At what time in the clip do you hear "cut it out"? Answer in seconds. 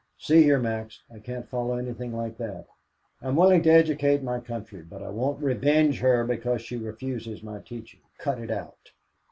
8.17-8.93